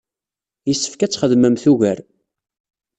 Yessefk 0.67 1.01
ad 1.05 1.11
txedmemt 1.11 1.63
ugar. 1.71 1.99